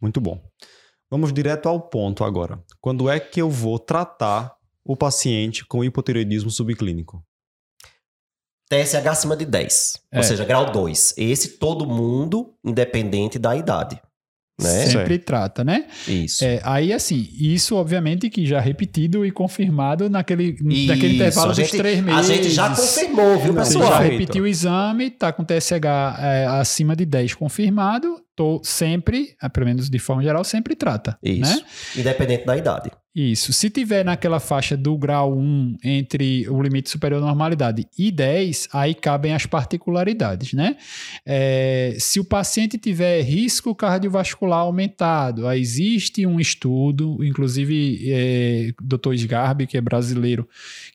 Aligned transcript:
Muito 0.00 0.20
bom. 0.20 0.40
Vamos 1.10 1.32
direto 1.32 1.68
ao 1.68 1.80
ponto 1.80 2.22
agora. 2.24 2.62
Quando 2.80 3.08
é 3.08 3.18
que 3.18 3.40
eu 3.40 3.48
vou 3.50 3.78
tratar 3.78 4.54
o 4.84 4.96
paciente 4.96 5.64
com 5.66 5.82
hipotireoidismo 5.82 6.50
subclínico? 6.50 7.22
TSH 8.70 9.06
acima 9.08 9.34
de 9.36 9.46
10, 9.46 9.94
É. 10.12 10.18
ou 10.18 10.22
seja, 10.22 10.44
grau 10.44 10.70
2. 10.70 11.14
Esse 11.16 11.56
todo 11.58 11.86
mundo, 11.86 12.54
independente 12.64 13.38
da 13.38 13.56
idade. 13.56 13.98
Né? 14.60 14.86
Sempre 14.86 15.18
trata, 15.20 15.62
né? 15.62 15.86
Isso. 16.06 16.44
É, 16.44 16.60
aí, 16.64 16.92
assim, 16.92 17.28
isso 17.38 17.76
obviamente 17.76 18.28
que 18.28 18.44
já 18.44 18.58
repetido 18.60 19.24
e 19.24 19.30
confirmado 19.30 20.10
naquele, 20.10 20.56
Isso. 20.68 20.88
naquele 20.88 21.14
intervalo 21.14 21.54
gente, 21.54 21.70
dos 21.70 21.78
três 21.78 22.00
meses. 22.02 22.18
A 22.18 22.34
gente 22.34 22.50
já 22.50 22.68
confirmou, 22.68 23.38
viu, 23.38 23.52
Você 23.54 23.74
pessoal? 23.78 23.92
já 23.92 23.98
repetiu 24.00 24.42
o 24.44 24.46
exame, 24.48 25.10
tá 25.12 25.32
com 25.32 25.44
TSH 25.44 26.18
é, 26.18 26.46
acima 26.46 26.96
de 26.96 27.06
10 27.06 27.34
confirmado, 27.34 28.20
sempre, 28.62 29.36
ah, 29.40 29.48
pelo 29.50 29.66
menos 29.66 29.88
de 29.88 29.98
forma 29.98 30.22
geral, 30.22 30.44
sempre 30.44 30.74
trata. 30.74 31.18
Isso. 31.22 31.56
Né? 31.56 31.64
Independente 31.96 32.44
da 32.44 32.56
idade. 32.56 32.90
Isso. 33.14 33.52
Se 33.52 33.68
tiver 33.68 34.04
naquela 34.04 34.38
faixa 34.38 34.76
do 34.76 34.96
grau 34.96 35.36
1 35.36 35.78
entre 35.82 36.48
o 36.48 36.62
limite 36.62 36.88
superior 36.88 37.20
à 37.22 37.26
normalidade 37.26 37.86
e 37.98 38.12
10, 38.12 38.68
aí 38.72 38.94
cabem 38.94 39.34
as 39.34 39.44
particularidades, 39.44 40.52
né? 40.52 40.76
É, 41.26 41.96
se 41.98 42.20
o 42.20 42.24
paciente 42.24 42.78
tiver 42.78 43.22
risco 43.22 43.74
cardiovascular 43.74 44.60
aumentado, 44.60 45.48
aí 45.48 45.60
existe 45.60 46.24
um 46.26 46.38
estudo, 46.38 47.24
inclusive 47.24 47.98
é, 48.08 48.72
Dr. 48.80 49.14
Sgarbi, 49.14 49.66
que 49.66 49.76
é 49.76 49.80
brasileiro, 49.80 50.48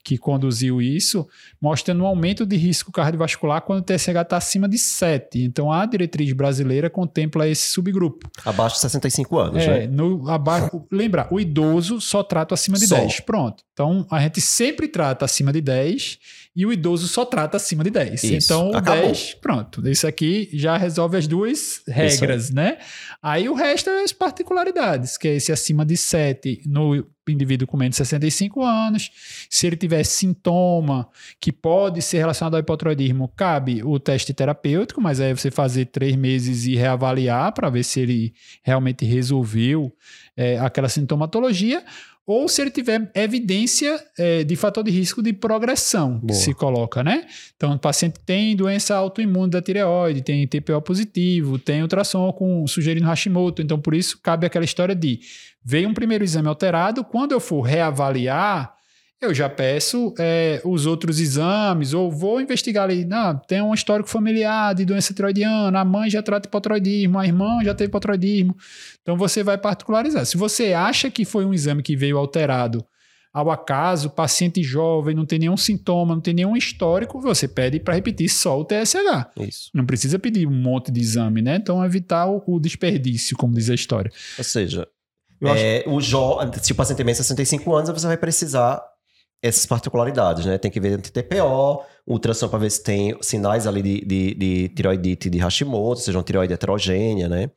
que 0.03 0.17
conduziu 0.17 0.81
isso, 0.81 1.27
mostrando 1.61 2.03
um 2.03 2.07
aumento 2.07 2.45
de 2.45 2.55
risco 2.55 2.91
cardiovascular 2.91 3.61
quando 3.63 3.79
o 3.79 3.83
TSH 3.83 4.07
está 4.21 4.37
acima 4.37 4.69
de 4.69 4.77
7. 4.77 5.43
Então 5.43 5.71
a 5.71 5.85
diretriz 5.85 6.31
brasileira 6.31 6.89
contempla 6.89 7.49
esse 7.49 7.67
subgrupo. 7.69 8.29
Abaixo 8.45 8.75
de 8.75 8.81
65 8.81 9.37
anos, 9.37 9.63
É, 9.63 9.79
né? 9.81 9.87
no, 9.87 10.29
abaixo, 10.29 10.85
lembra, 10.91 11.27
o 11.29 11.39
idoso 11.39 11.99
só 12.13 12.21
trata 12.21 12.53
acima 12.53 12.77
de 12.77 12.85
Só. 12.85 12.95
10. 12.97 13.21
Pronto. 13.21 13.63
Então, 13.73 14.05
a 14.11 14.19
gente 14.21 14.39
sempre 14.39 14.87
trata 14.87 15.25
acima 15.25 15.51
de 15.51 15.59
10 15.61 16.19
e 16.55 16.63
o 16.63 16.71
idoso 16.71 17.07
só 17.07 17.25
trata 17.25 17.57
acima 17.57 17.83
de 17.83 17.89
10. 17.89 18.23
Isso, 18.23 18.53
Então, 18.53 18.69
o 18.69 18.77
acabou. 18.77 19.05
10, 19.05 19.33
pronto. 19.41 19.89
Isso 19.89 20.05
aqui 20.05 20.47
já 20.53 20.77
resolve 20.77 21.17
as 21.17 21.25
duas 21.25 21.81
regras, 21.87 22.51
né? 22.51 22.77
Aí 23.19 23.49
o 23.49 23.55
resto 23.55 23.89
é 23.89 24.03
as 24.03 24.13
particularidades, 24.13 25.17
que 25.17 25.27
é 25.27 25.35
esse 25.37 25.51
acima 25.51 25.83
de 25.83 25.97
7 25.97 26.61
no 26.67 27.03
indivíduo 27.31 27.67
com 27.67 27.77
menos 27.77 27.93
de 27.93 27.97
65 27.97 28.63
anos. 28.63 29.11
Se 29.49 29.67
ele 29.67 29.75
tiver 29.75 30.03
sintoma 30.03 31.07
que 31.39 31.51
pode 31.51 32.01
ser 32.01 32.17
relacionado 32.17 32.55
ao 32.55 32.59
hipotiroidismo, 32.59 33.27
cabe 33.35 33.83
o 33.83 33.99
teste 33.99 34.33
terapêutico, 34.33 35.01
mas 35.01 35.19
aí 35.19 35.33
você 35.33 35.51
fazer 35.51 35.85
três 35.85 36.15
meses 36.15 36.65
e 36.65 36.75
reavaliar 36.75 37.51
para 37.53 37.69
ver 37.69 37.83
se 37.83 37.99
ele 37.99 38.33
realmente 38.63 39.05
resolveu 39.05 39.91
é, 40.35 40.57
aquela 40.59 40.89
sintomatologia, 40.89 41.83
ou 42.25 42.47
se 42.47 42.61
ele 42.61 42.71
tiver 42.71 43.11
evidência 43.13 44.01
é, 44.17 44.43
de 44.43 44.55
fator 44.55 44.83
de 44.83 44.91
risco 44.91 45.21
de 45.21 45.33
progressão, 45.33 46.19
que 46.19 46.27
Boa. 46.27 46.39
se 46.39 46.53
coloca, 46.53 47.03
né? 47.03 47.25
Então, 47.55 47.73
o 47.73 47.79
paciente 47.79 48.19
tem 48.25 48.55
doença 48.55 48.95
autoimune 48.95 49.51
da 49.51 49.61
tireoide, 49.61 50.21
tem 50.21 50.47
TPO 50.47 50.81
positivo, 50.81 51.59
tem 51.59 51.81
ultrassom 51.81 52.31
com 52.31 52.65
sugerindo 52.65 53.05
Hashimoto, 53.05 53.61
então 53.61 53.79
por 53.79 53.93
isso 53.93 54.19
cabe 54.21 54.45
aquela 54.45 54.63
história 54.63 54.95
de 54.95 55.19
veio 55.63 55.89
um 55.89 55.93
primeiro 55.93 56.23
exame 56.23 56.47
alterado, 56.47 57.03
quando 57.03 57.33
eu 57.33 57.39
for 57.39 57.61
reavaliar, 57.61 58.73
eu 59.23 59.33
já 59.33 59.49
peço 59.49 60.13
é, 60.19 60.61
os 60.63 60.85
outros 60.85 61.19
exames, 61.19 61.93
ou 61.93 62.11
vou 62.11 62.39
investigar 62.41 62.83
ali, 62.85 63.05
não, 63.05 63.37
tem 63.37 63.61
um 63.61 63.73
histórico 63.73 64.09
familiar 64.09 64.73
de 64.75 64.85
doença 64.85 65.13
tiroidiana, 65.13 65.79
a 65.79 65.85
mãe 65.85 66.09
já 66.09 66.21
trata 66.21 66.47
hipotiroidismo, 66.47 67.17
a 67.19 67.25
irmã 67.25 67.63
já 67.63 67.73
teve 67.73 67.89
hipotiroidismo. 67.89 68.55
Então 69.01 69.15
você 69.17 69.43
vai 69.43 69.57
particularizar. 69.57 70.25
Se 70.25 70.37
você 70.37 70.73
acha 70.73 71.09
que 71.11 71.25
foi 71.25 71.45
um 71.45 71.53
exame 71.53 71.81
que 71.83 71.95
veio 71.95 72.17
alterado 72.17 72.85
ao 73.33 73.49
acaso, 73.49 74.11
paciente 74.11 74.61
jovem, 74.61 75.15
não 75.15 75.25
tem 75.25 75.39
nenhum 75.39 75.57
sintoma, 75.57 76.13
não 76.13 76.21
tem 76.21 76.35
nenhum 76.35 76.55
histórico, 76.55 77.19
você 77.19 77.47
pede 77.47 77.79
para 77.79 77.95
repetir 77.95 78.29
só 78.29 78.59
o 78.59 78.63
TSH. 78.63 79.31
Isso. 79.39 79.71
Não 79.73 79.85
precisa 79.87 80.19
pedir 80.19 80.45
um 80.47 80.53
monte 80.53 80.91
de 80.91 81.01
exame, 81.01 81.41
né? 81.41 81.55
Então 81.55 81.83
evitar 81.83 82.27
o, 82.27 82.43
o 82.45 82.59
desperdício, 82.59 83.35
como 83.35 83.55
diz 83.55 83.71
a 83.71 83.73
história. 83.73 84.11
Ou 84.37 84.43
seja, 84.43 84.87
Eu 85.41 85.51
acho- 85.51 85.63
é, 85.63 85.83
o 85.87 85.99
jo... 85.99 86.37
se 86.61 86.73
o 86.73 86.75
paciente 86.75 86.97
tem 86.97 87.05
menos 87.07 87.17
de 87.17 87.23
65 87.23 87.75
anos, 87.75 87.89
você 87.89 88.05
vai 88.05 88.17
precisar 88.17 88.79
essas 89.43 89.65
particularidades, 89.65 90.45
né? 90.45 90.57
Tem 90.57 90.71
que 90.71 90.79
ver 90.79 90.93
anti-TPO, 90.93 91.81
ultrassom 92.07 92.47
para 92.47 92.59
ver 92.59 92.71
se 92.71 92.81
tem 92.81 93.15
sinais 93.21 93.67
ali 93.67 93.81
de, 93.81 94.05
de, 94.05 94.33
de 94.33 94.69
tiroidite 94.69 95.29
de 95.29 95.37
Hashimoto, 95.37 95.89
ou 95.89 95.95
seja, 95.97 96.17
uma 96.17 96.23
tiroide 96.23 96.53
heterogênea, 96.53 97.27
né? 97.29 97.49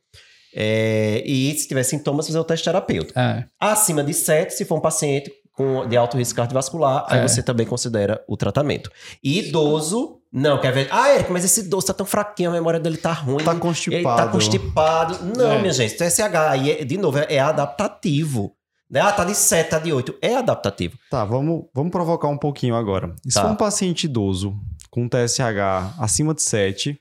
É, 0.55 1.23
e 1.25 1.53
se 1.57 1.67
tiver 1.67 1.83
sintomas, 1.83 2.25
fazer 2.27 2.39
o 2.39 2.43
teste 2.43 2.65
terapêutico. 2.65 3.17
É. 3.17 3.45
Acima 3.59 4.03
de 4.03 4.13
7, 4.13 4.53
se 4.53 4.65
for 4.65 4.75
um 4.77 4.81
paciente 4.81 5.31
com, 5.53 5.87
de 5.87 5.95
alto 5.97 6.17
risco 6.17 6.35
cardiovascular, 6.35 7.05
aí 7.09 7.19
É. 7.19 7.27
você 7.27 7.41
também 7.43 7.65
considera 7.65 8.23
o 8.27 8.35
tratamento. 8.37 8.89
E 9.23 9.39
idoso, 9.39 10.19
não, 10.31 10.59
quer 10.59 10.71
ver? 10.73 10.87
Ah, 10.91 11.13
Eric, 11.13 11.31
mas 11.31 11.43
esse 11.43 11.61
idoso 11.61 11.87
tá 11.87 11.93
tão 11.93 12.05
fraquinho, 12.05 12.49
a 12.49 12.53
memória 12.53 12.79
dele 12.79 12.97
tá 12.97 13.11
ruim. 13.13 13.43
Tá 13.43 13.51
Ele 13.51 13.59
constipado. 13.59 14.17
tá 14.17 14.27
constipado. 14.29 15.19
Não, 15.37 15.51
É. 15.53 15.59
minha 15.61 15.73
gente, 15.73 15.95
TSH 15.95 16.49
aí, 16.49 16.71
é- 16.71 16.85
de 16.85 16.97
novo, 16.97 17.17
é, 17.19 17.25
é 17.29 17.39
adaptativo. 17.39 18.53
Né? 18.89 19.01
Ah, 19.01 19.11
tá 19.11 19.23
de 19.25 19.35
7, 19.35 19.69
tá 19.69 19.79
de 19.79 19.91
8. 19.91 20.15
É 20.21 20.35
adaptativo. 20.35 20.97
Tá, 21.09 21.25
vamos, 21.25 21.65
vamos 21.73 21.91
provocar 21.91 22.27
um 22.29 22.37
pouquinho 22.37 22.75
agora. 22.75 23.13
Se 23.27 23.33
Tá. 23.33 23.41
for 23.43 23.51
um 23.51 23.55
paciente 23.55 24.05
idoso 24.05 24.55
com 24.89 25.07
TSH 25.09 25.93
acima 25.99 26.33
de 26.33 26.41
7, 26.41 26.97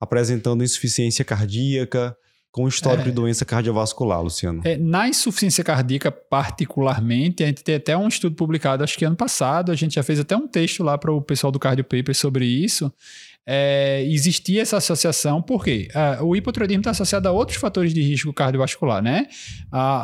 apresentando 0.00 0.62
insuficiência 0.62 1.24
cardíaca, 1.24 2.16
com 2.52 2.66
histórico 2.68 3.02
É. 3.02 3.10
de 3.10 3.12
doença 3.12 3.44
cardiovascular, 3.44 4.22
Luciano. 4.22 4.62
É, 4.64 4.76
na 4.78 5.08
insuficiência 5.08 5.62
cardíaca, 5.62 6.10
particularmente, 6.10 7.42
a 7.42 7.46
gente 7.46 7.62
tem 7.62 7.74
até 7.74 7.96
um 7.96 8.08
estudo 8.08 8.34
publicado, 8.34 8.82
acho 8.82 8.96
que 8.96 9.04
ano 9.04 9.16
passado, 9.16 9.70
a 9.70 9.74
gente 9.74 9.96
já 9.96 10.02
fez 10.02 10.18
até 10.20 10.34
um 10.36 10.48
texto 10.48 10.82
lá 10.82 10.96
para 10.96 11.12
o 11.12 11.20
pessoal 11.20 11.50
do 11.50 11.58
Cardio 11.58 11.84
Paper 11.84 12.14
sobre 12.14 12.46
isso. 12.46 12.90
É, 13.48 14.02
existia 14.08 14.62
essa 14.62 14.78
associação, 14.78 15.40
por 15.40 15.62
quê? 15.62 15.86
Ah, 15.94 16.18
o 16.20 16.34
hipotiroidismo 16.34 16.80
está 16.80 16.90
associado 16.90 17.28
a 17.28 17.30
outros 17.30 17.58
fatores 17.58 17.94
de 17.94 18.02
risco 18.02 18.32
cardiovascular, 18.32 19.00
né? 19.00 19.28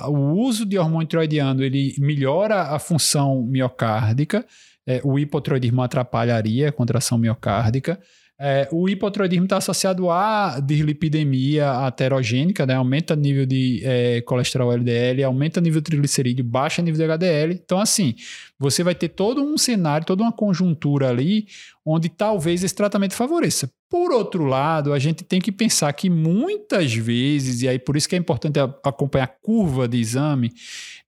O 0.06 0.40
uso 0.40 0.64
de 0.64 0.78
hormônio 0.78 1.08
tiroidiano, 1.08 1.62
ele 1.62 1.94
melhora 1.98 2.74
a 2.74 2.78
função 2.78 3.42
miocárdica, 3.44 4.46
é, 4.86 5.00
o 5.02 5.18
hipotiroidismo 5.18 5.82
atrapalharia 5.82 6.68
a 6.68 6.72
contração 6.72 7.18
miocárdica. 7.18 7.98
É, 8.40 8.68
o 8.72 8.88
hipotiroidismo 8.88 9.44
está 9.44 9.58
associado 9.58 10.10
à 10.10 10.58
dislipidemia 10.58 11.70
aterogênica, 11.86 12.66
né? 12.66 12.74
aumenta 12.74 13.14
o 13.14 13.16
nível 13.16 13.46
de 13.46 13.80
é, 13.84 14.20
colesterol 14.22 14.72
LDL, 14.72 15.22
aumenta 15.22 15.60
o 15.60 15.62
nível 15.62 15.80
de 15.80 15.84
triglicerídeo, 15.84 16.44
baixa 16.44 16.82
o 16.82 16.84
nível 16.84 16.98
de 16.98 17.12
HDL. 17.12 17.52
Então, 17.52 17.78
assim, 17.78 18.14
você 18.58 18.82
vai 18.82 18.94
ter 18.94 19.10
todo 19.10 19.42
um 19.42 19.56
cenário, 19.56 20.06
toda 20.06 20.22
uma 20.22 20.32
conjuntura 20.32 21.08
ali, 21.08 21.46
onde 21.84 22.08
talvez 22.08 22.64
esse 22.64 22.74
tratamento 22.74 23.14
favoreça. 23.14 23.70
Por 23.92 24.10
outro 24.10 24.44
lado, 24.46 24.94
a 24.94 24.98
gente 24.98 25.22
tem 25.22 25.38
que 25.38 25.52
pensar 25.52 25.92
que 25.92 26.08
muitas 26.08 26.94
vezes, 26.94 27.60
e 27.60 27.68
aí 27.68 27.78
por 27.78 27.94
isso 27.94 28.08
que 28.08 28.14
é 28.14 28.18
importante 28.18 28.58
acompanhar 28.82 29.24
a 29.24 29.26
curva 29.26 29.86
de 29.86 29.98
exame, 30.00 30.50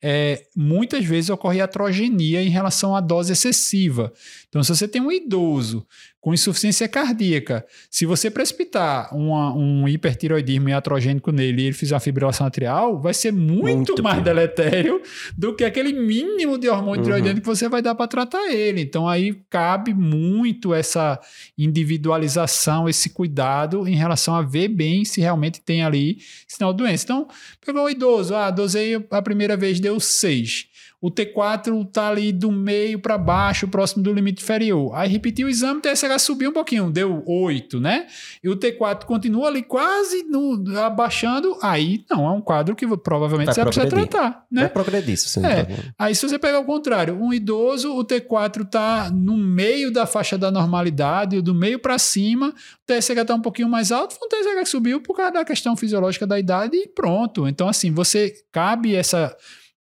é, 0.03 0.43
muitas 0.55 1.03
vezes 1.03 1.31
ocorre 1.31 1.63
atrogenia 1.63 2.43
em 2.43 2.51
relação 2.51 2.95
à 2.95 3.01
dose 3.01 3.33
excessiva. 3.33 4.13
Então, 4.51 4.63
se 4.63 4.69
você 4.77 4.87
tem 4.87 5.01
um 5.01 5.11
idoso 5.11 5.87
com 6.21 6.33
insuficiência 6.33 6.87
cardíaca, 6.89 7.67
se 7.91 8.07
você 8.07 8.31
precipitar 8.31 9.15
uma- 9.15 9.55
um 9.55 9.87
hipertiroidismo 9.89 10.71
iatrogênico 10.71 11.31
nele 11.31 11.63
e 11.63 11.65
ele 11.67 11.75
fizer 11.75 11.95
uma 11.95 12.01
fibrilação 12.01 12.47
atrial, 12.47 12.99
vai 13.01 13.13
ser 13.13 13.31
muito, 13.33 13.63
Muito 13.93 14.03
mais 14.03 14.17
pior. 14.17 14.25
deletério 14.25 15.03
do 15.37 15.55
que 15.55 15.65
aquele 15.65 15.93
mínimo 15.93 16.57
de 16.59 16.69
hormônio 16.69 16.99
Uhum. 17.01 17.05
tiroidiano 17.05 17.41
que 17.41 17.47
você 17.47 17.69
vai 17.69 17.83
dar 17.83 17.95
para 17.95 18.07
tratar 18.09 18.51
ele. 18.53 18.81
Então, 18.83 19.07
aí 19.07 19.35
cabe 19.51 19.93
muito 19.93 20.73
essa 20.73 21.19
individualização, 21.59 22.74
esse 22.89 23.11
cuidado 23.11 23.87
em 23.87 23.95
relação 23.95 24.35
a 24.35 24.43
ver 24.43 24.69
bem 24.69 25.05
se 25.05 25.21
realmente 25.21 25.61
tem 25.61 25.83
ali 25.83 26.19
sinal 26.49 26.73
de 26.73 26.79
doença. 26.79 27.05
Então, 27.05 27.29
pegou 27.65 27.85
o 27.85 27.91
idoso, 27.91 28.35
ah, 28.35 28.51
dosei 28.51 28.95
a 29.11 29.23
primeira 29.23 29.57
vez, 29.57 29.79
deu 29.81 30.01
6. 30.01 30.67
O 31.07 31.11
T4 31.11 31.87
tá 31.93 32.09
ali 32.09 32.33
do 32.33 32.51
meio 32.51 32.99
para 32.99 33.19
baixo, 33.19 33.69
próximo 33.69 34.03
do 34.03 34.11
limite 34.11 34.43
inferior. 34.43 34.91
Aí 34.95 35.07
repetiu 35.07 35.47
o 35.47 35.51
exame, 35.51 35.79
o 35.81 35.83
TSH 35.83 36.19
subiu 36.23 36.49
um 36.49 36.53
pouquinho, 36.55 36.91
deu 36.91 37.23
8, 37.27 37.79
né? 37.79 38.07
E 38.43 38.49
o 38.49 38.57
T4 38.57 39.05
continua 39.05 39.49
ali 39.49 39.63
quase 39.63 40.23
no, 40.23 40.63
abaixando. 40.79 41.59
Aí 41.61 42.07
não, 42.11 42.27
é 42.27 42.31
um 42.31 42.41
quadro 42.41 42.75
que 42.75 42.87
provavelmente 42.97 43.49
Vai 43.49 43.55
você 43.55 43.61
progredir. 43.81 44.09
tratar, 44.09 44.47
né? 44.51 44.63
Vai 44.63 44.71
progredir, 44.71 45.19
se 45.19 45.29
você 45.29 45.41
É. 45.47 45.65
tá- 45.65 45.75
Aí, 45.99 46.15
se 46.15 46.27
você 46.27 46.39
pegar 46.39 46.61
o 46.61 46.65
contrário, 46.65 47.15
um 47.15 47.35
idoso, 47.35 47.93
o 47.95 48.03
T4 48.03 48.63
está 48.63 49.11
no 49.11 49.37
meio 49.37 49.93
da 49.93 50.07
faixa 50.07 50.39
da 50.39 50.51
normalidade, 50.51 51.43
do 51.43 51.55
meio 51.55 51.79
para 51.79 51.99
cima, 51.99 52.49
o 52.49 52.87
TSH 52.87 53.21
está 53.21 53.35
um 53.35 53.43
pouquinho 53.43 53.69
mais 53.69 53.93
alto, 53.93 54.15
foi 54.15 54.27
um 54.27 54.31
TSH 54.31 54.59
que 54.61 54.65
subiu 54.71 55.03
por 55.03 55.15
causa 55.17 55.33
da 55.33 55.45
questão 55.45 55.77
fisiológica 55.77 56.27
da 56.27 56.39
idade 56.39 56.77
e 56.79 56.89
pronto. 56.89 57.47
Então, 57.47 57.69
assim, 57.69 57.91
você 57.93 58.35
cabe 58.51 58.95
essa 58.95 59.37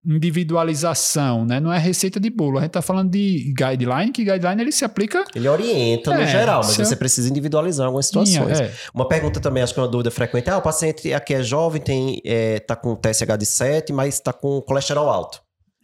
individualização, 0.06 1.44
né? 1.44 1.60
Não 1.60 1.72
é 1.72 1.78
receita 1.78 2.20
de 2.20 2.30
bolo. 2.30 2.58
A 2.58 2.62
gente 2.62 2.70
está 2.70 2.82
falando 2.82 3.10
de 3.10 3.52
guideline, 3.56 4.12
que 4.12 4.24
guideline 4.24 4.60
ele 4.60 4.72
se 4.72 4.84
aplica. 4.84 5.24
Ele 5.34 5.48
orienta 5.48 6.14
no 6.14 6.22
É, 6.22 6.26
geral, 6.26 6.62
mas 6.64 6.76
você 6.76 6.96
precisa 6.96 7.28
individualizar 7.28 7.86
algumas 7.86 8.06
situações. 8.06 8.60
É. 8.60 8.70
Uma 8.92 9.08
pergunta 9.08 9.40
também, 9.40 9.62
acho 9.62 9.72
que 9.72 9.80
é 9.80 9.82
uma 9.82 9.88
dúvida 9.88 10.10
frequente. 10.10 10.48
Ah, 10.50 10.58
o 10.58 10.62
paciente 10.62 11.12
aqui 11.12 11.34
é 11.34 11.42
jovem, 11.42 11.80
tem, 11.80 12.20
é, 12.24 12.60
tá 12.60 12.76
com 12.76 12.94
TSH 12.94 13.36
de 13.38 13.46
7, 13.46 13.92
mas 13.92 14.20
tá 14.20 14.32
com 14.32 14.60
colesterol 14.60 15.08
alto. 15.08 15.42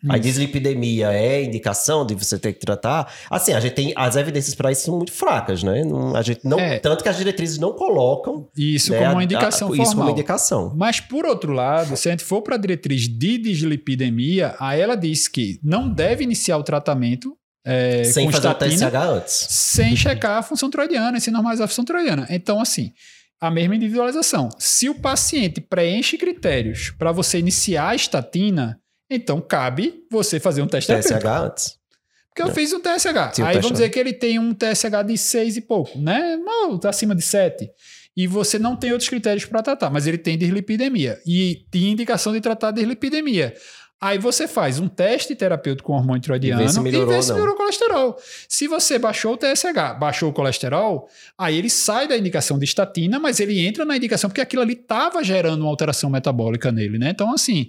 A 0.08 0.14
Isso. 0.16 0.22
dislipidemia 0.22 1.12
é 1.12 1.42
indicação 1.44 2.06
de 2.06 2.14
você 2.14 2.38
ter 2.38 2.52
que 2.54 2.60
tratar? 2.60 3.12
Assim, 3.30 3.52
a 3.52 3.60
gente 3.60 3.74
tem 3.74 3.92
as 3.96 4.16
evidências 4.16 4.54
para 4.54 4.72
isso 4.72 4.84
são 4.86 4.96
muito 4.96 5.12
fracas, 5.12 5.62
né? 5.62 5.84
Não- 5.84 6.16
a 6.16 6.22
gente 6.22 6.40
não, 6.44 6.58
É. 6.58 6.78
tanto 6.78 7.02
que 7.02 7.08
as 7.08 7.16
diretrizes 7.18 7.58
não 7.58 7.72
colocam 7.74 8.48
Isso 8.56 8.92
né, 8.92 8.98
como 8.98 9.10
a- 9.10 9.12
uma 9.14 9.20
a- 9.20 9.24
indicação 9.24 9.68
isso 9.74 9.84
formal. 9.84 10.06
como 10.06 10.10
indicação. 10.10 10.72
Mas, 10.76 11.00
por 11.00 11.26
outro 11.26 11.52
lado, 11.52 11.96
se 11.96 12.08
a 12.08 12.12
gente 12.12 12.24
for 12.24 12.40
para 12.42 12.54
a 12.54 12.58
diretriz 12.58 13.06
de 13.08 13.38
dislipidemia, 13.38 14.54
aí 14.58 14.80
ela 14.80 14.94
diz 14.96 15.28
que 15.28 15.58
não 15.62 15.88
deve 15.92 16.24
iniciar 16.24 16.56
o 16.56 16.62
tratamento 16.62 17.36
é, 17.62 18.04
Sem 18.04 18.30
fazer 18.32 18.48
o 18.48 18.54
TSH 18.54 19.04
antes. 19.10 19.46
sem 19.50 19.94
checar 19.94 20.38
a 20.38 20.42
função 20.42 20.70
tiroidiana 20.70 21.18
e 21.18 21.20
sem 21.20 21.30
normalizar 21.30 21.66
a 21.66 21.68
função 21.68 21.84
tiroidiana. 21.84 22.26
Então, 22.30 22.58
assim, 22.58 22.90
a 23.38 23.50
mesma 23.50 23.76
individualização. 23.76 24.48
Se 24.58 24.88
o 24.88 24.94
paciente 24.94 25.60
preenche 25.60 26.16
critérios 26.16 26.90
para 26.98 27.12
você 27.12 27.38
iniciar 27.38 27.88
a 27.90 27.94
estatina, 27.94 28.78
então 29.10 29.40
cabe 29.40 30.04
você 30.10 30.38
fazer 30.38 30.62
um 30.62 30.66
teste 30.66 30.86
terapêutico. 30.86 31.20
TSH 31.20 31.42
antes. 31.42 31.80
Porque 32.28 32.42
eu 32.42 32.54
fiz 32.54 32.72
um 32.72 32.80
TSH. 32.80 33.34
Sim, 33.34 33.42
Aí 33.42 33.56
vamos 33.56 33.72
dizer 33.72 33.90
que 33.90 33.98
ele 33.98 34.12
tem 34.12 34.38
um 34.38 34.54
TSH 34.54 35.04
de 35.06 35.18
6 35.18 35.56
e 35.56 35.60
pouco, 35.62 35.98
né? 35.98 36.38
Tá 36.80 36.88
acima 36.88 37.14
de 37.14 37.22
7. 37.22 37.68
E 38.16 38.26
você 38.26 38.58
não 38.58 38.76
tem 38.76 38.92
outros 38.92 39.08
critérios 39.08 39.44
para 39.44 39.62
tratar, 39.62 39.90
mas 39.90 40.06
ele 40.06 40.18
tem 40.18 40.38
dislipidemia. 40.38 41.18
E 41.26 41.64
tinha 41.72 41.90
indicação 41.90 42.32
de 42.32 42.40
tratar 42.40 42.70
dislipidemia. 42.70 43.54
Aí 44.00 44.18
você 44.18 44.48
faz 44.48 44.78
um 44.78 44.88
teste 44.88 45.34
terapêutico 45.34 45.88
com 45.88 45.92
hormônio 45.92 46.22
tiroidiano 46.22 46.62
E 46.62 46.64
vê 46.64 46.72
se 46.72 46.80
melhorou 46.80 47.14
vê 47.14 47.22
se 47.22 47.32
melhorou 47.34 47.54
o 47.54 47.56
colesterol. 47.58 48.16
Se 48.48 48.66
você 48.66 48.98
baixou 48.98 49.34
o 49.34 49.36
TSH, 49.36 49.98
baixou 49.98 50.30
o 50.30 50.32
colesterol, 50.32 51.06
aí 51.36 51.58
ele 51.58 51.68
sai 51.68 52.08
da 52.08 52.16
indicação 52.16 52.58
de 52.58 52.64
estatina, 52.64 53.18
mas 53.18 53.40
ele 53.40 53.60
entra 53.60 53.84
na 53.84 53.94
indicação 53.94 54.30
porque 54.30 54.40
aquilo 54.40 54.62
ali 54.62 54.72
estava 54.72 55.22
gerando 55.22 55.60
uma 55.60 55.68
alteração 55.68 56.08
metabólica 56.08 56.72
nele, 56.72 56.98
né? 56.98 57.10
Então, 57.10 57.30
assim, 57.34 57.68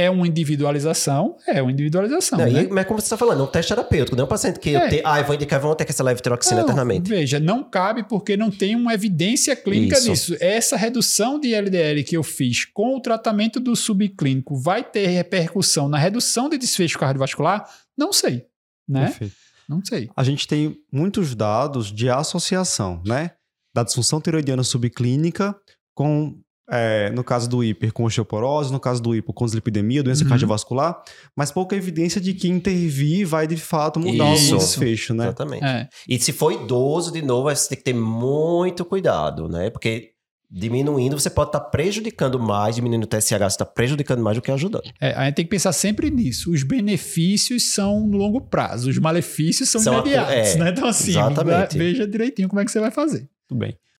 é 0.00 0.10
uma 0.10 0.26
individualização, 0.26 1.36
é 1.46 1.60
uma 1.62 1.70
individualização. 1.72 2.38
Não, 2.38 2.46
né? 2.50 2.62
e- 2.64 2.68
mas 2.68 2.84
como 2.86 3.00
você 3.00 3.06
está 3.06 3.16
falando, 3.16 3.40
é 3.40 3.44
um 3.44 3.46
teste 3.46 3.68
terapêutico, 3.74 4.16
não 4.16 4.22
é 4.22 4.24
um 4.26 4.28
paciente 4.28 4.58
que 4.58 4.70
eu 4.70 4.80
É. 4.80 4.88
te, 4.88 5.02
ah, 5.04 5.18
eu 5.20 5.24
vou 5.24 5.34
indicar, 5.34 5.60
vamos 5.60 5.76
ter 5.76 5.84
que 5.84 5.90
essa 5.92 6.02
levotiroxina 6.02 6.56
Não, 6.60 6.64
eternamente. 6.66 7.08
Veja, 7.08 7.38
não 7.40 7.62
cabe 7.62 8.02
porque 8.04 8.36
não 8.36 8.50
tem 8.50 8.74
uma 8.76 8.94
evidência 8.94 9.54
clínica 9.56 9.96
Isso. 9.98 10.10
disso. 10.10 10.36
Essa 10.40 10.76
redução 10.76 11.38
de 11.40 11.54
LDL 11.54 12.02
que 12.04 12.16
eu 12.16 12.22
fiz 12.22 12.64
com 12.64 12.96
o 12.96 13.00
tratamento 13.00 13.58
do 13.60 13.74
subclínico 13.76 14.56
vai 14.56 14.82
ter 14.82 15.06
repercussão 15.06 15.88
na 15.88 15.98
redução 15.98 16.48
de 16.48 16.58
desfecho 16.58 16.98
cardiovascular? 16.98 17.68
Não 17.96 18.12
sei, 18.12 18.44
né? 18.88 19.06
Perfeito. 19.06 19.34
Não 19.68 19.80
sei. 19.84 20.10
A 20.16 20.24
gente 20.24 20.48
tem 20.48 20.76
muitos 20.92 21.34
dados 21.34 21.92
de 21.92 22.08
associação, 22.10 23.00
né? 23.06 23.32
Da 23.72 23.84
disfunção 23.84 24.20
tiroidiana 24.20 24.64
subclínica 24.64 25.54
com, 25.94 26.36
é, 26.70 27.10
no 27.10 27.24
caso 27.24 27.48
do 27.48 27.64
hiper, 27.64 27.92
com 27.92 28.04
osteoporose, 28.04 28.72
no 28.72 28.78
caso 28.78 29.02
do 29.02 29.14
hipo, 29.14 29.32
com 29.32 29.44
dislipidemia, 29.44 30.02
doença 30.02 30.22
Uhum. 30.22 30.28
cardiovascular, 30.30 31.02
mas 31.36 31.50
pouca 31.50 31.74
evidência 31.74 32.20
de 32.20 32.32
que 32.34 32.48
intervir 32.48 33.26
vai 33.26 33.46
de 33.46 33.56
fato 33.56 33.98
mudar 33.98 34.32
Isso. 34.34 34.54
o 34.54 34.58
desfecho, 34.58 35.12
né? 35.14 35.24
Exatamente. 35.24 35.64
É. 35.64 35.88
E 36.08 36.18
se 36.18 36.32
for 36.32 36.52
idoso, 36.52 37.12
de 37.12 37.22
novo, 37.22 37.48
você 37.54 37.68
tem 37.70 37.78
que 37.78 37.84
ter 37.84 37.94
muito 37.94 38.84
cuidado, 38.84 39.48
né? 39.48 39.68
Porque 39.70 40.10
diminuindo, 40.52 41.16
você 41.18 41.30
pode 41.30 41.50
estar 41.50 41.60
prejudicando 41.60 42.36
mais, 42.38 42.74
diminuindo 42.74 43.04
o 43.04 43.06
TSH, 43.06 43.38
você 43.38 43.46
está 43.46 43.64
prejudicando 43.64 44.20
mais 44.20 44.36
do 44.36 44.42
que 44.42 44.50
ajudando. 44.50 44.82
É, 45.00 45.12
a 45.14 45.24
gente 45.26 45.36
tem 45.36 45.44
que 45.44 45.50
pensar 45.50 45.72
sempre 45.72 46.10
nisso. 46.10 46.50
Os 46.50 46.64
benefícios 46.64 47.70
são 47.70 48.00
no 48.06 48.16
longo 48.18 48.40
prazo, 48.40 48.90
os 48.90 48.98
malefícios 48.98 49.68
são, 49.68 49.80
São 49.80 49.96
a- 49.96 50.00
imediatos, 50.00 50.34
é, 50.34 50.58
né? 50.58 50.70
Então, 50.70 50.88
assim, 50.88 51.10
exatamente. 51.10 51.78
veja 51.78 52.04
direitinho 52.06 52.48
como 52.48 52.60
é 52.60 52.64
que 52.64 52.70
você 52.72 52.80
vai 52.80 52.90
fazer. 52.90 53.28
Tudo 53.48 53.58
bem. 53.60 53.76